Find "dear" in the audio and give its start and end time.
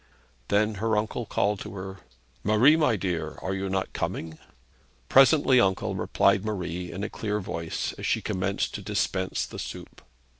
2.95-3.37